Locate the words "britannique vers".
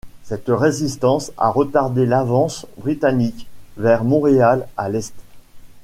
2.77-4.03